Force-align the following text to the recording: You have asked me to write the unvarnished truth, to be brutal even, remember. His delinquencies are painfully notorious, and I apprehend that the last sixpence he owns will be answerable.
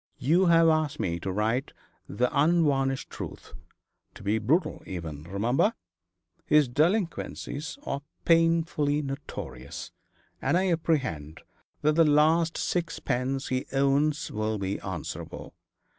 You 0.17 0.47
have 0.47 0.67
asked 0.67 0.99
me 0.99 1.19
to 1.19 1.31
write 1.31 1.73
the 2.09 2.27
unvarnished 2.35 3.11
truth, 3.11 3.53
to 4.15 4.23
be 4.23 4.39
brutal 4.39 4.81
even, 4.87 5.25
remember. 5.25 5.75
His 6.47 6.67
delinquencies 6.67 7.77
are 7.83 8.01
painfully 8.25 9.03
notorious, 9.03 9.91
and 10.41 10.57
I 10.57 10.71
apprehend 10.71 11.41
that 11.83 11.93
the 11.93 12.03
last 12.03 12.57
sixpence 12.57 13.49
he 13.49 13.67
owns 13.73 14.31
will 14.31 14.57
be 14.57 14.79
answerable. 14.79 15.53